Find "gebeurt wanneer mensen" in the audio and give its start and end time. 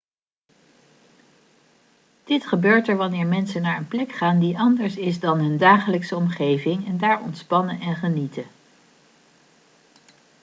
2.47-3.61